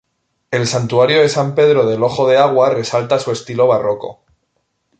[0.49, 4.23] El Santuario de San Pedro del Ojo de Agua resalta su estilo barroco.